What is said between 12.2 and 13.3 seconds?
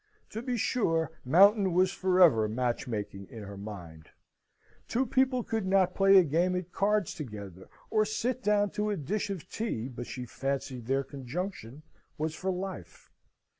for life.